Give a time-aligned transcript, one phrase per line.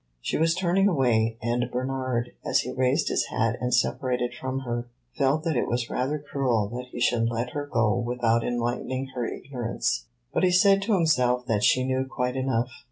[0.19, 4.89] She was turning away, and Bernard, as he raised his hat and separated from her,
[5.15, 9.27] felt that it was rather cruel that he should let her go without enlightening her
[9.27, 10.07] ignorance.
[10.33, 12.71] But he said to himself that she knew quite enough.